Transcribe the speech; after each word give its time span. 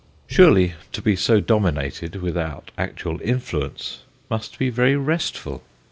Surely, 0.25 0.73
to 0.93 0.99
be 0.99 1.15
so 1.15 1.39
dominated, 1.39 2.15
without 2.15 2.71
actual 2.75 3.21
influence, 3.21 4.01
must 4.31 4.57
be 4.57 4.71
very 4.71 4.95
restful. 4.95 5.61